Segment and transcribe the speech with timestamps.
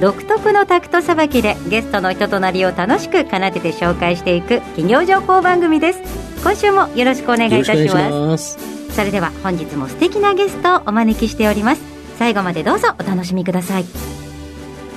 [0.00, 6.00] 独特のタクトさばきでゲストの人となりを楽しく奏でて紹介していく企業情報番組です。
[6.42, 8.58] 今週もよろしくお願いいたします。
[8.94, 11.82] それでは本日も素敵なゲストをお招きしております。
[12.18, 13.84] 最後までどうぞお楽しみください。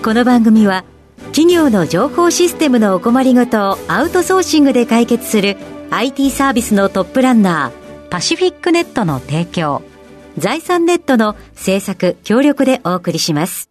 [0.03, 0.83] この番組は
[1.27, 5.57] 企業の情報システムのお困りごとをアウトソーシングで解決する
[5.91, 9.81] IT サービスのトップランナーパシフィックネットの提供
[10.37, 13.69] 財産ネットの制作協力でお送りします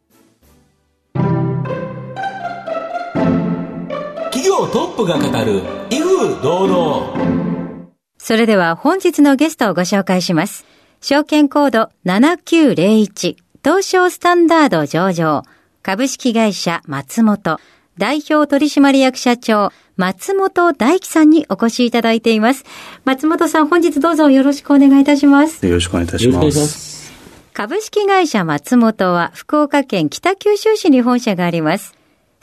[4.46, 7.86] 業トップが語る威風堂々
[8.18, 10.64] それでは本日のゲストをご紹介します
[11.00, 15.42] 証券コード7901東証スタンダード上場
[15.82, 17.58] 株式会社松本
[17.98, 22.64] 代表取締役社長松本大樹さんにお越しいただいています。
[23.06, 25.64] 松本さん、本日どうぞよろしくお願いいたします。
[25.66, 27.12] よろしくお願いいたします。
[27.54, 31.95] 株式会社松本は福岡県北九州市に本社があります。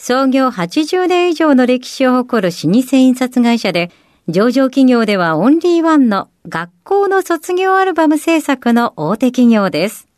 [0.06, 3.90] 創業80年以上の歴史を誇る老舗印刷会社で、
[4.28, 10.10] 上場企業ではオンリーワンの学校の卒業アルバム制作の大手企業です。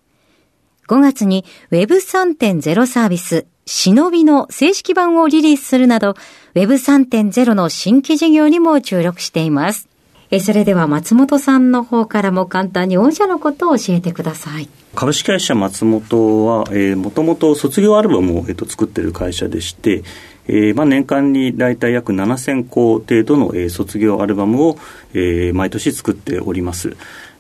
[0.88, 6.16] 5月に Web3.0 サービス忍びの正式版をリリースするなど、
[6.56, 9.88] Web3.0 の新規事業にも注力しています。
[10.32, 14.70] えそれでは松本さんの方からも簡単に御社のことを教えてください。
[14.96, 20.04] 株式会社松本は、え、もともと卒業アルバムを、えー、と作っている会社でして、
[20.48, 24.78] えーまあ、年間に大体約7000個程度の、えー、卒業アルバムを、
[25.14, 26.96] えー、毎年作っております。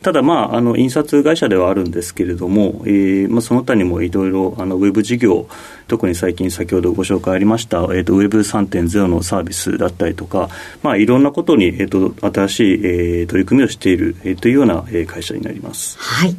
[0.05, 5.47] ただ、まあ、あの印刷会社ではあるんですけれども、えーまあ、その他にもいろいろあのウェブ事業、
[5.87, 10.49] 特に最近先ほどご紹介ありました、えーと、ウェブ3.0のサービスだったりとか、
[10.83, 15.97] まあ、いろんなことに、えーと、新しい、えー、取り組みをしている、えー、というような、えー、会社になります。
[15.97, 16.35] はい。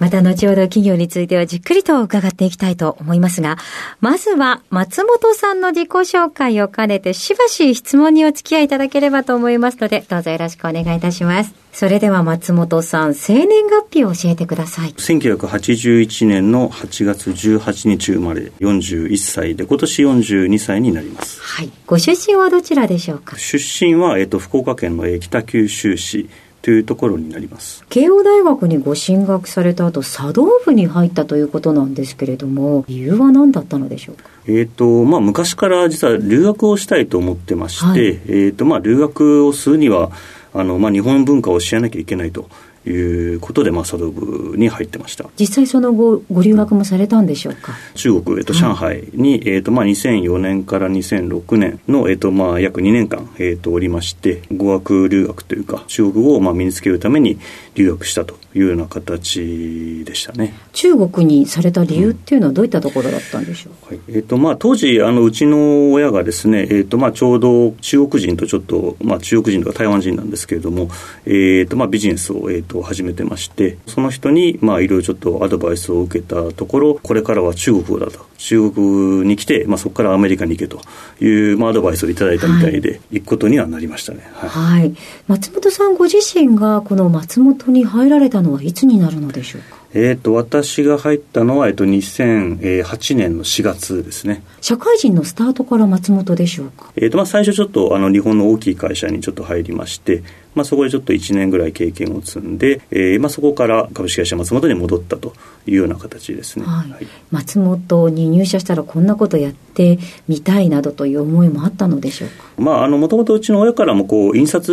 [0.00, 3.58] また後ほど企業についてはじっくりと伺っていきたいと思いますが、
[4.00, 11.54] まずは松本さんの自己紹介を兼ねてしばし質問にお付き合いいただければと思いますので、どうぞよろしくお願いいたします。
[11.72, 14.90] それでは松本さん、生年月日を教えてください。
[14.90, 21.40] 1981年の8月18日生まれ、41歳で、今年42歳になります。
[21.40, 21.70] はい。
[21.86, 23.38] ご出身はどちらでしょうか？
[23.38, 26.28] 出身は、えっと、福岡県の北九州市。
[26.62, 27.84] というところになります。
[27.88, 34.28] 慶応大学にご進学された後茶道部に入ったということなんですけれども理由は何だったのでしょうか？
[34.46, 40.10] えーとまあ、昔から実は留学をしたいと思ってまして、はい、えーとまあ、留学をするには
[40.52, 42.48] あの、まあ、日本文化を知らなきゃいけないと
[42.86, 45.26] いうことで、まあ、茶道部に入ってました。
[45.38, 47.74] 実際その後ご留学もされたんでしょうか？
[47.94, 57.38] 中国、えっと、上海に、はい、えっとまあ、2004年から2006年の、えっとまあ、約2年間、えっと、おりまして語学留学というか中国語をまあ身につけるために
[57.74, 60.54] 留学したというような形でしたね。
[60.72, 64.16] 中国にされた理由っていうのはどういったところだったんでしょう、うん、はい。
[64.16, 70.88] えっとまあ、当時あのうちの親がですね、えっとまあ、ちょうど中国人とちょっと、まあ、中国人とか台湾人なんですけれども、
[71.26, 78.29] えっとまあ、ビジネスを、えっと、始めてましてその人にまあいろいろちょっとアドバイスを受けたところこれからは中国語だと。
[78.40, 80.80] 中国に来て、まあ、そこからアメリカに行けと
[81.22, 84.94] いう、まあ、アドバイスをいただいたみたいで、はい、行くことにはなりましたね、はい、はい、
[85.28, 89.80] 松本さんご自身がこの松本に入られたのはいつになるのでしょうか？
[89.92, 94.44] えーと、私が入ったのは、えーと、2008年の4月ですね。
[94.60, 100.22] 社会人のスタートから松本でしょうか、えーとまあ、最初ちょっとあの日本の大きい会社にちょっと入りまして
[100.54, 105.32] まあ、そこでちょっと1年ぐらい経験を積んで、えーまあ、そこから株式会社松本に戻ったと
[105.66, 112.30] いうような形ですね、はい、はい、松本に入社したらこんなことやってみたいなどという思いもあったのでしょう
[112.64, 112.88] か？
[112.88, 114.72] もともとうちの親からもこう印刷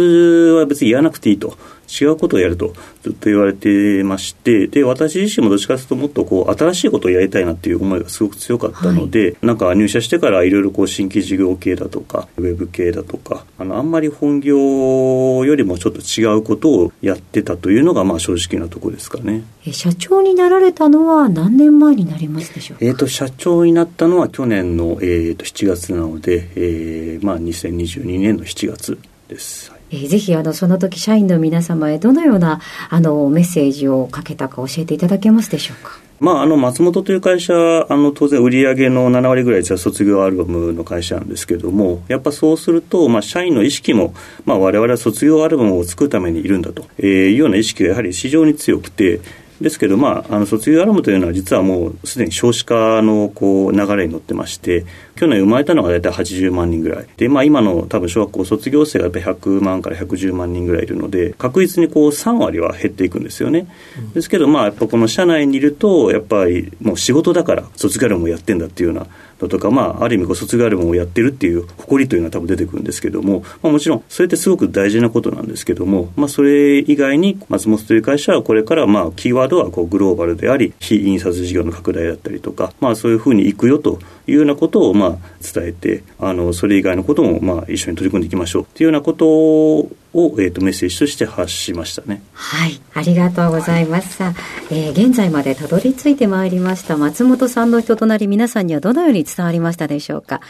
[0.57, 1.57] は別にやらなくていいと
[1.87, 19.43] 違うことをやるとずっと言われてましてで私自身もどっちかというともっとこう新しいことをやりたいなっていう思いがすごく強かったので、はい、なんか入社してからいろいろこう新規事業系だとかウェブ系だとかあのあんまり本業よりもちょっと違うことをやってたというのがまあ正直なところですかね。
[19.71, 28.97] 社長になられたのは何年前になりますでしょうか、えーと、社長になったのは去年の、えーと、7月なので、えーまあ、2022年の7月
[29.27, 29.76] です。
[29.89, 35.99] えー、ぜひあのその時社員の皆様へどのようなあのメッセージをかけたか教えていただけますでしょうか？
[36.19, 49.21] まあ、あの松本という会社あの当然売上げの7割ぐらい実は卒業アルバムの会社なんですけどもやっぱそうすると、まあ、社員の意識も、まあ、我々は卒業アルバムを作るためにいるんだというような意識がやはり非常に強くて
[49.61, 54.85] ですけど、まあ、あの卒業アルバムというのは実はもうすでに少子化のこう流れに乗ってまして
[55.17, 57.07] 去年生まれたのが大体80万人ぐらい。
[57.17, 63.67] で、まあ、今の多分小学校卒業生がやっぱり100万から110万人ぐらいいるので確実にこう3割は減っていくんですよね、
[63.97, 69.07] うん、ですけど、まあ、やっぱこの社内にいるとやっぱりもう仕事だから卒業アルバムをやってんだっていうような
[69.41, 88.65] のとか、まあ、ある意味ご卒業アルバムをやってるっていう誇りというのは多分出てくるんですけども、まあ、もちろんそれってすごく大事なことなんですけども、まあ、それ以外に松本という会社はこれからまあキーワードはこうグローバルであり非印刷事業の拡大だったりとか、まあ、そういうふうにいくよというようなことをまあ伝えてあのそれ以外のこともまあ一緒に取り組んでいきましょう。
[88.73, 92.21] というようなことをを、えーと、メッセージとして発しましたね。
[92.33, 92.81] はい。
[92.93, 94.33] ありがとうございます、はい、
[94.71, 96.97] えー、現在までたどり着いてまいりました。
[96.97, 100.41] 松本さんの人となり皆さんにはどのように伝わりましたでしょうか。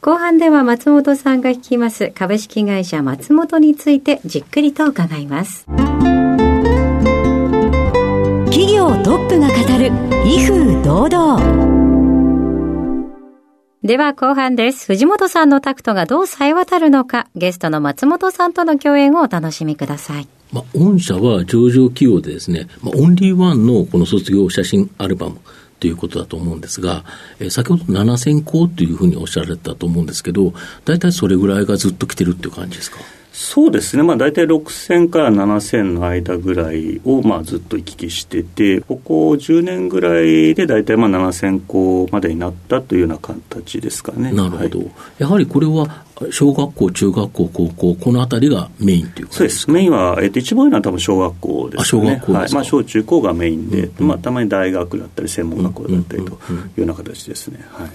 [0.00, 5.66] 後半では松本さんが引きます株式会社松本についてじっくりと伺います。
[8.46, 9.90] 企業トップが語る
[10.24, 11.65] 威風堂々
[13.86, 14.86] では後半です。
[14.86, 20.26] 藤本さんのタクトがどう冴え渡るのか、ゲストの松本さんとの共演をお楽しみください。
[20.52, 25.38] まあ、御社は上場企業でですね、まあ、オンリーワンのこの卒業写真アルバム
[25.78, 27.04] ということだと思うんですが、
[27.38, 30.52] えー、先ほど7000個というふうにおっしゃられたと思うんですけど、
[30.84, 32.98] 大体それぐらいがずっと来てるっていう感じですか？
[33.38, 44.32] そうですね、まあ、大体6000から7000の間ぐらいを、まあ、ずっと行き来してて、ここ10年ぐらいで大体まあ7000個までになったというような形ですかね。
[44.32, 52.52] なるほど、はい、やはりこれは小学校、中学校、高校、このあたりがメインというそうです、メインは、えっと、一番多いのは多分小学校ですね、あ小学校はい。
[52.54, 56.38] まあ、小中高がメインで、うんうん、まあ、たまに大学だったり、専門学校だったりというよ
[56.78, 57.60] うな形ですね。
[57.70, 57.88] はい、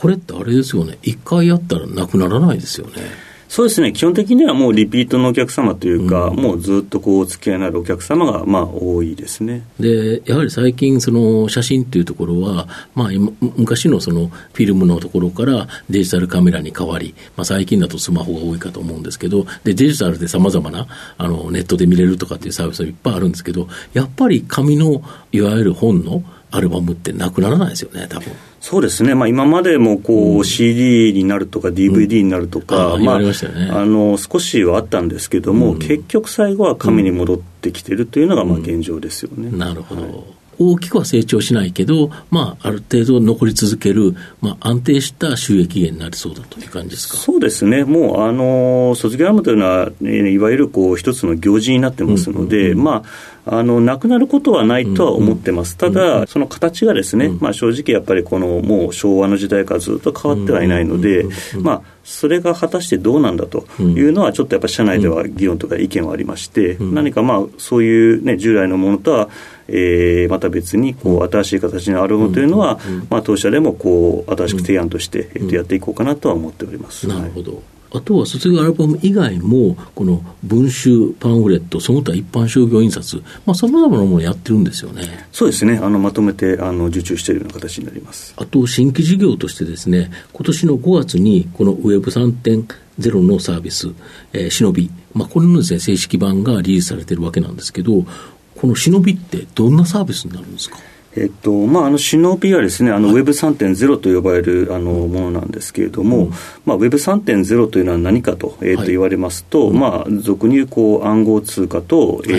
[0.00, 3.25] これってあれですよね、一回やったらなくならないですよね。
[3.48, 9.66] そうですね、基本的にはもうリピートのお客様というか、うん、もうずっとこうお付き合いのあるお客様がまあ多いですね。
[9.80, 13.08] でやはり最近、その写真というところは、まあ、
[13.56, 25.02] 昔のそのフィルムのところからデジタルカメラに変わり、まあ、最近だとスマホが多いかと思うんですけど、でデジタルでさまざまなあのネットで見れるとかっていうサービスがいっぱいあるんですけど、やっぱり紙の
[25.32, 26.22] いわゆる本の
[26.56, 28.32] アルバムってなくならないですよね、多分。
[28.60, 39.56] そうですね、まあ、今までもこう、うん、CD になるとか DVD になるとか、うん、まあ、あの少しはあったんですけども、うん、結局最後は紙に戻ってきてるというのがまあ現状ですよね。
[39.56, 40.12] なるほど、はい
[40.58, 47.16] 大きくは成長しないけど、まあ、ある程度残り続ける、まあ、安定した収益源になりそうだという感じですか？
[47.16, 53.02] そうですね、もう、あの卒業アルバムというのは、いわゆるこう一つの行事になってますので、うんうんうん、ま
[53.44, 61.26] あ、あのなくなることはないとは思ってます、ただ、その形がですね、まあ、正直やっぱりこのもう昭和の時代からずっと変わってはいないので、
[61.60, 69.28] まあ、それが果たしてどうなんだというのは、ちょっとやっぱり社内では議論とか意見はありまして、何かまあそういう、ね、従来のものとは、
[69.68, 72.78] えー、また別にこう新しい形のあるものというのは、
[73.10, 77.08] まあ、当社でもこう新しく提案として、えっと、やっていこうかなとは思っております。
[77.08, 85.26] なるほど、あとは卒業アルバム以外も、この文集、パンフレット、その他一般商業印刷、さまざ、まなものをやってるんですよね。
[85.32, 88.34] そうですね、あのまとめてあの受注しているような形になります。
[88.36, 93.88] あと、新規事業としてですね、今年の5月に、このウェブ3.0のサービス、
[94.32, 98.04] えー、忍び、まあ、これのです、ね、正式版がリリースされてるわけなんですけど、
[98.56, 100.78] この忍びってどんなサービスになるんですか？
[101.16, 106.30] えっとまあ、あの忍びはですね、あの、ウェブ3.0と呼ばれるあのものなんですけれども、うん、
[106.64, 112.32] まあ、ウェブ3.0というのは何かと,、えー、と言われますと、はい、まあ、俗に言うこう暗号通貨と、はい、え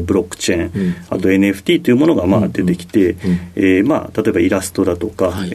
[0.00, 3.18] ー、ブロックチェーン、うん、あと NFT というものがまあ出てきて、うん、
[3.56, 5.54] えー、まあ、例えばイラストだとか、はい、え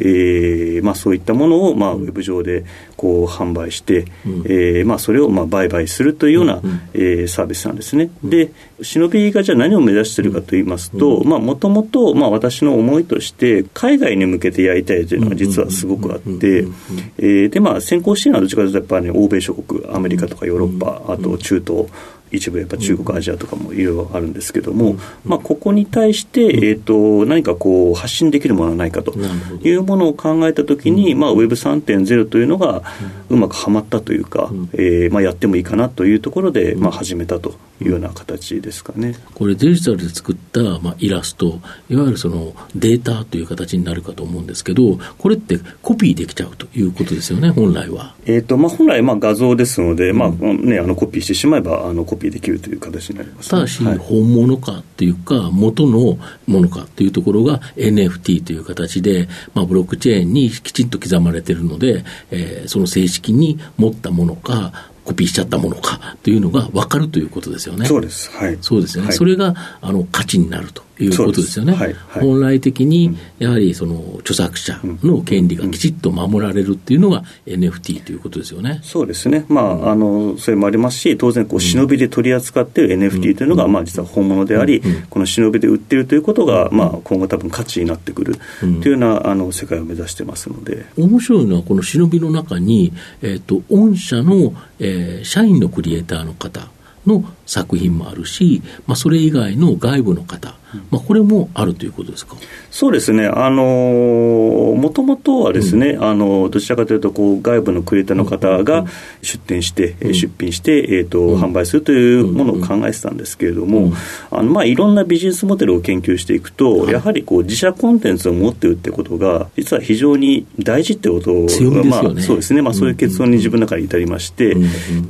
[0.81, 2.65] ー、まあ、そういったものを、まあ、ウェブ上で
[2.97, 8.09] こう販売して、うん、えー、まあ、それをまあ売買するというような、うん、えー、サービスなんですね。
[8.23, 8.51] で
[8.81, 21.87] 忍びがじゃあ何を目指しているかといいますともともと私の思いとして海外に向けてやりたいというのが実はすごくあってでまあ先行しているのはどちらかというとやっぱり、ね、欧米諸国アメリカとかヨーロッパあと中東
[22.33, 29.13] 一部やっぱ中国、アジアとかもいろいろあるんですけども、まあ、ここに対して、えーと、何かこう発信できるものはないかと
[29.61, 32.81] いうものを考えたときに、まあ、Web3.0 というのが
[33.29, 39.15] うまくはまったというか、えーまあ、やってもいいかなというところで、まあ、始めたというような形ですかね。
[39.33, 41.59] これデジタルで作った、まあ、イラスト
[41.89, 48.15] いわゆるそのデータという形になるかと思うんですけどこれってコピーできちゃうということですよね本来は。
[48.25, 67.85] えーとまあ、本来まあ画像ですので、まあね、あのコピーしてしまえばあのコピピーできるという形になります、ただし、本物かっていうか、元のものかっていうところが NFT という形で、まあ、ブロックチェーンにきちんと刻まれているので、えー、その正式に持ったものか、コピーしちゃったものかというのが分かるということですよね。
[67.85, 68.31] そうです。
[68.31, 68.57] はい。
[68.61, 69.05] そうですね。
[69.05, 71.73] はい、それが、あの、価値になるということですよね。
[71.73, 78.79] はいはい、本来的に、やはりその著作者の権利がきちっと守られるっていうのが NFT ということですよね。
[78.83, 79.45] そうですね。
[79.49, 90.85] まあ、あの、それもありますし、当然、こう、忍びで取り扱っている NFT というのが、まあ、実は本物であり、この忍びで売っているということが、まあ、今後多分価値になってくるというような、あの、世界を目指してますので。
[90.97, 96.67] 面白いのは、この忍びの中に、えっ、と、御社の、えー、社員のクリエイターの方
[97.05, 100.55] の作品もあるし、まあ、それ以外の外部の方、
[100.91, 102.35] まあ、これもあるということですか？
[102.71, 108.85] そうですね、もともとはですね、うん、あのどちらかというとこう、外部のクリエイターの方が
[109.21, 113.93] 出展して、うん、出品して、えーと、うん、販売するというものを考えてたんですけれども、
[114.31, 124.55] あのまあ、いろんなビジネスモデルを研究していくと、やはりこう自社コンテンツを持ってるってことが、実は非常に大事ってことが、ね、まあ、そうですね、まあ、そういう結論に自分の中で至りまして、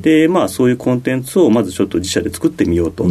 [0.02, 3.06] でまあ、そういうコンテンツをまずちょっと自社で作ってみようと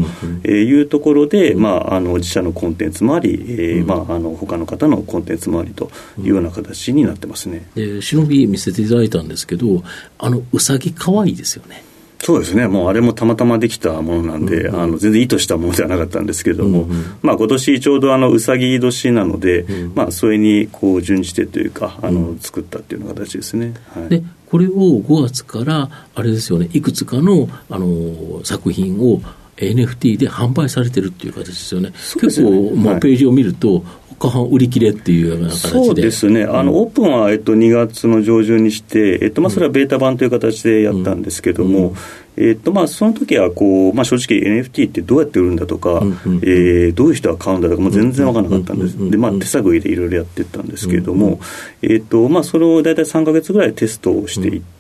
[0.47, 7.66] いうところで、まあ、あの自社のコンテンツもあり、えーまあ、あの他の方のコンテンツもありというような形になってますね。
[7.75, 9.82] で忍び見せていただいたんですけど、
[10.18, 11.84] あのうさぎかわいいですよね。
[12.22, 23.75] そうですね、もうあれもたまたまできたものなんで、うんうん、あの全然意図したものではなかったんですけれども、うんうん、まあ今年ちょうどあのうさぎ年なので、うん、まあそれにこう準じてというか、あの作ったっていうような形ですね。
[23.92, 29.20] はい、でこれを5月からあれですよね、いくつかのあの作品を
[29.62, 31.83] NFT で販売されてるっていう形ですよね。
[31.83, 31.95] ね。
[32.21, 33.85] 結構、まあ、ページを見ると、
[34.19, 35.69] 後半売り切れっていうような形で。
[35.69, 41.85] そうですね、あのオープンは、えっと、2月の上旬にして、えっとまあ、それはベータ版という形でやったんですけども、うん。
[41.87, 41.97] うん
[42.35, 51.40] えっとまあ、その時はこう、まあ、正直 NFT ってどうやって売るんだとか、うんうん、えー、どういう人が買うんだとかも全然分からなかったんです、でまあ、手探りでいろいろやってったんですけれども、うんうん、
[51.83, 54.71] えっとまあ、それを大体3か月ぐらいテストをしていって、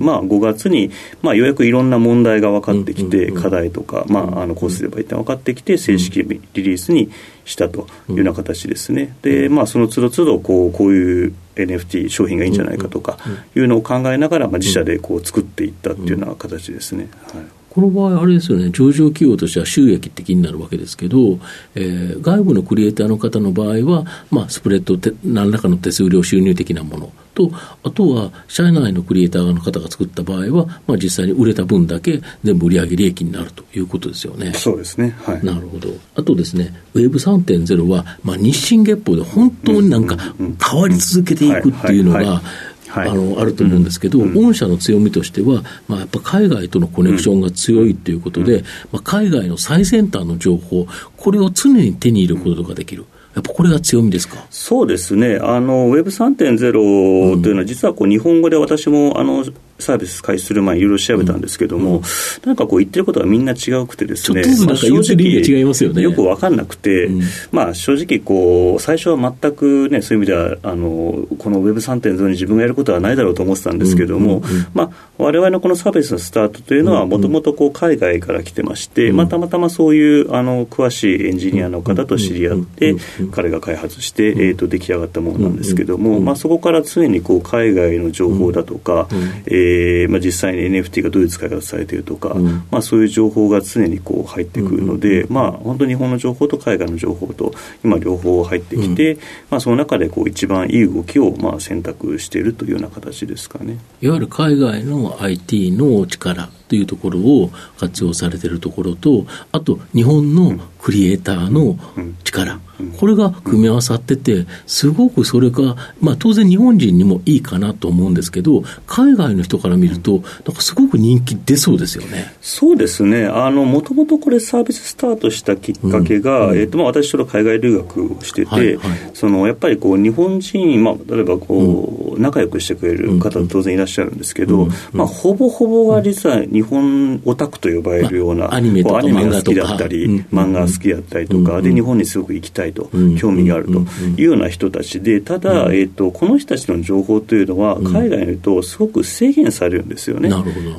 [0.00, 0.90] まあ、5月に、
[1.22, 7.10] まあ、ようやくいろんな問題が分かってきて、課題とか、まあ、あのこうすればいいって分かってきて、正式リリースに
[7.44, 9.16] したというような形ですね。
[9.22, 13.18] で、まあ、その都度都度こう、こういう NFT 商品がいいんじゃないかとか
[13.54, 17.08] いうのを考えながら、まあ、自社でこう作っていったっていうような形ですね。
[17.32, 21.38] はいこの場合、あれですよね、上場企業としては収益的になるわけですけど、
[21.74, 27.50] えー、外部のクリエイターの方の場合は、まあ、スプレッド、何らかの手数料収入的なものと、
[27.84, 34.52] あとは社内のクリエイターの方が作った場合は、まあ、実際に売れた分だけ全部売上利益になるということですよね。
[34.54, 35.16] そうですね。
[35.24, 35.44] はい。
[35.44, 35.90] なるほど。
[36.16, 42.42] あとですね、Web3.0 は、まあ、日進月歩で本当になんか変わり続けていくっていうのが、
[42.88, 53.04] はい、あのあると思うんですけど、うん、御社の強みとしては、まあ、やっぱ海外とのコネクションが強いということで、うん、まあ、海外の最先端の情報、これを常に手に入れることができる。
[53.34, 54.44] やっぱこれが強みですか？
[54.50, 59.44] そうですね、あの Web3.0 というのは、実はこう日本語で私もあの
[59.78, 62.02] サービス開始する前、いろいろ調べたんですけども、うん、
[62.44, 66.02] なんかこう言ってることがみんな違うくてですね、ちょっとずつなんか違いますよね。
[66.02, 74.42] よく分かんなくて、うん、まあ正直こう、最初は全くね、そういう意味では、あのこの Web3.0 に自分がやることはないだろうと思ってたんですけども、
[74.74, 82.96] まあ、われわれのこのサービスのスタートというのは、もともと海外から来てまして、まあ、たまたまそういうあの詳しいエンジニアの方と知り合って、
[83.32, 89.08] 彼が開発して、えー、と出来上がったものなんですけども、まあ、そこから常にこう海外の情報だとか、
[89.46, 97.52] ええーまあ、実際に NFT がどういう使い方されているとか、うん、まあ、そういう情報が常にこう入ってくるので、まあ、本当に日本の情報と海外の情報と
[97.84, 99.20] 今両方入ってきて、うん、
[99.50, 103.78] まあ、その中でこう一番いい動きをまあ選択しているというような形ですかね。
[104.00, 111.78] いわゆる海外の IT の力というところを活用されているところと、あと日本のクリエイターの
[112.24, 112.60] 力、
[112.98, 120.20] これが組み合わさってて、すごくそれが、まあ、当然日本人にもいいかなと思うんですけど、海外の人から見ると、なん
[120.54, 122.32] かすごく人気出そうですよね。
[122.40, 142.88] そうですね、もともとこれ、サービススタートしたきっかけが、うんえーとまあ、私、ちょっと海外留学をしてて、はいはい、そのやっぱりこう日本人、まあ、例えばこう、仲良くしてくれる方、当然いらっしゃるんですけど、まあ、ほぼほぼが実は日本オタクと呼ばれるような、まあ、アニメとかアニメが好きだったり、漫画が好好きだったりとか、で日本にすごく行きたいと、
[143.18, 143.80] 興味があると
[144.16, 150.30] いうような人たちでただ、えーと、この人たちの情報というのは海外にいるとすごく制限されるんですよね。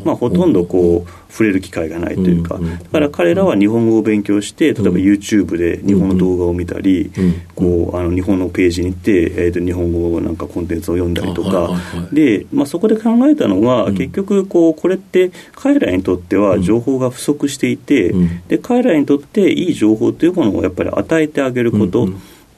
[0.05, 7.11] まあ、ほとんどこう触れる機会がないというか、だから彼らは日本語を勉強して例えば YouTube で日本の動画を見たり、
[7.55, 11.71] こうあの日本のページに行って、えー、と日本語なんかコンテンツを読んだりとか、
[12.11, 15.31] でまあ、そこで考えたのは、結局こうこれって
[15.73, 18.11] 彼らにとっては情報が不足していて、
[18.47, 22.09] で彼らにとっていい情報というものをやっぱり与えてあげること、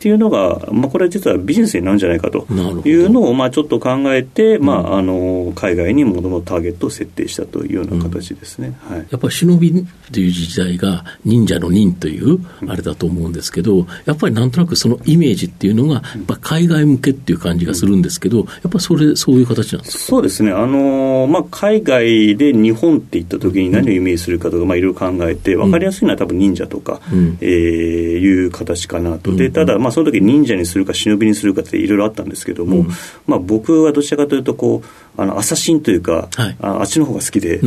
[0.02, 2.48] っていうのが、まあ、これは実はビジネスになるんじゃないかと
[2.86, 20.04] いうのを、まあ、ちょっと考えて、まあ、あの海外にもののターゲットを設定したというような形ですね、はい、やっぱり忍びという時代が忍者の忍というあれだと思うんですけど、やっぱりなんとなくそのイメージっていうのが、やっぱ海外向けっていう感じがするんですけど、やっぱそれ、そういう形なんですか？
[20.06, 29.36] そうですね、あのまあ、海外で日本って言った時に何をイメージするかとか、まあ、いろいろ考えて、分かりやすいのは多分忍者とか、うん、えー、いう形かなと。
[29.36, 32.88] でただ、まあ、その時忍者にするか忍びにするかっていろいろあったんですけども、うん、
[33.28, 34.82] まあ、僕はどちらかというとこ
[35.18, 37.60] うあのアサシンというか、はい、ああっちの方が好きで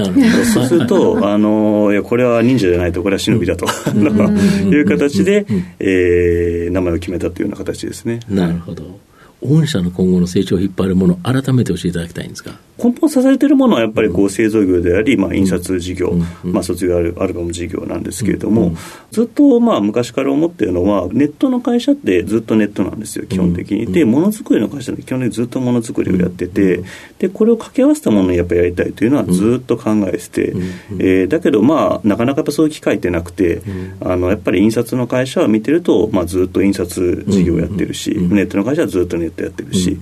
[0.45, 4.05] そうするとあのいやこれは忍者じゃないとこれは忍びだと、うん、
[4.73, 5.47] いう形で、
[5.79, 8.21] えー、名前を決めたというような形ですね。
[8.29, 8.99] なるほど。
[9.43, 16.13] 御社の今後の成長を引っ張るもの、改めて教えていただきたいんですが根本支えているものはやっぱりこう製造業であり、まあ、印刷事業、
[16.43, 18.75] まあ、卒業アルバム事業なんですけれども、
[19.13, 23.87] ずっとまあ昔から思っているのは、ネットの会社ってずっとネットなんですよ、基本的に。
[23.93, 26.83] で、ものづくりの会社って基本的にずっとものづくりをやってて、
[27.19, 30.53] でこれを掛け合わせたものをやっぱりやりたいというのはずっと考えてて、
[30.99, 33.63] えー、だけど、まあ、なかなかやっぱそういう機会ってなくて、
[34.01, 39.97] あのやっぱり印刷の会社を見てると、まあ、ずっと印刷事業をやってるし、ネットの会社はずっとネットやってるし、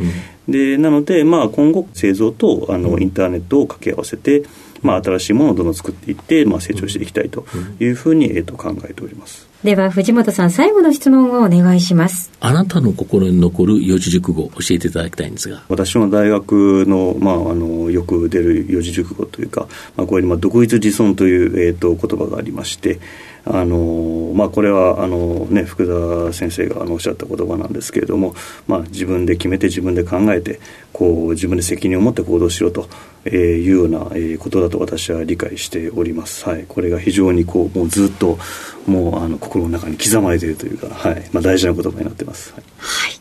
[0.49, 4.43] でなので、まあ、今後製造とあのインターネットを掛け合わせて、
[4.83, 7.47] まあ、新しいものをどんどん作っていって、まあ、成長していきたいと
[7.79, 9.49] いうふうに、えー、と考えております。
[9.63, 12.33] では藤本さん最後の質問をお願いします。
[12.41, 15.63] あなたの心に残る四字熟語を教えていただきたいんですが。
[15.69, 22.99] 私の大学の,、まあ、あのよく出る四字熟語というか、まあ、これに、まあ、独立自尊という、えー、と言葉がありまして
[23.45, 25.87] あのまあ、これはあの、ね、福
[26.29, 28.35] 田先生があのおっしゃった言葉なんですけれども、
[28.69, 30.61] まあ、自分で決めて自分で考えて
[30.93, 32.89] こう自分で責任を持って行動しろと
[33.29, 38.39] いうようなえことだと私は理解しております、はい、これが非常にこうもうずっと
[38.87, 41.29] もうあの心の中に刻まれているというか、はい。
[41.33, 43.21] まあ、大事な言葉になってます、はい、はい、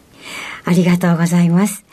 [0.65, 1.83] ありがとうございます。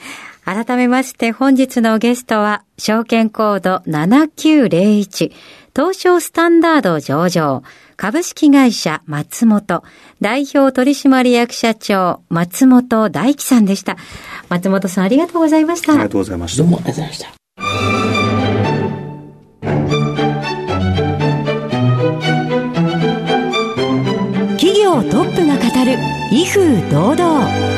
[0.44, 5.32] 改めまして本日のゲストは証券コード7901
[5.76, 7.62] 東証スタンダード上場。
[7.98, 9.82] 株式会社松本
[10.20, 13.96] 代表取締役社長松本大樹さんでした。
[14.48, 15.94] 松本さんありがとうございました。
[15.94, 16.62] ありがとうございました。
[16.62, 17.28] どうもありがとうございました。
[24.58, 25.98] 企業トップが語る
[26.30, 27.77] 威風堂々。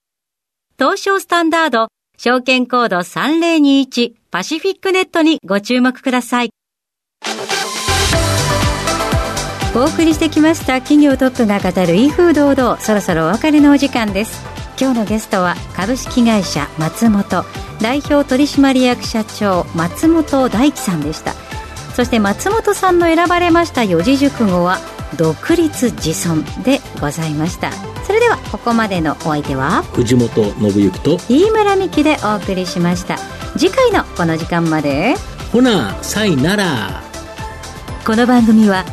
[0.81, 6.49] 東証スタンダード、証券コード3021パシフィックネットにご注目ください。
[9.75, 14.43] お送りしてきました企業トップが語る威風堂々、そろそろお別れのお時間です。
[14.79, 17.45] 今日のゲストは株式会社松本
[17.79, 21.33] 代表取締役社長松本大樹さんでした。
[21.93, 24.79] そして松本さんの選ばれました四字熟語は
[25.15, 27.69] 独立自尊でございました
[28.05, 33.17] それではここまでのお相手は藤本信之と飯村美希でお送りしました。
[33.57, 35.15] 次回のこの時間まで。
[35.51, 37.03] ほなさいなら。
[38.05, 38.83] この番組は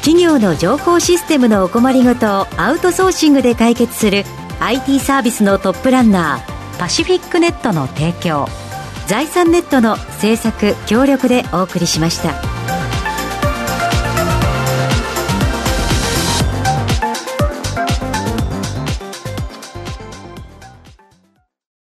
[0.00, 4.24] 企業の情報システムのお困りごとをアウトソーシングで解決する
[4.60, 8.46] IT サービスのトップランナーパシフィックネットの提供
[9.06, 12.57] 財産ネットの制作協力でお送りしました。